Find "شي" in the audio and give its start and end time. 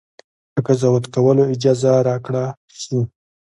2.79-2.99